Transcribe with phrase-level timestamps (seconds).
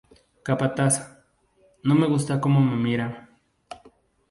[0.47, 0.95] Capataz:
[1.83, 3.29] No me gusta cómo me mira.